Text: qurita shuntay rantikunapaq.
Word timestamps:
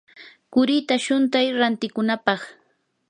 qurita 0.51 0.95
shuntay 1.05 1.47
rantikunapaq. 1.59 2.41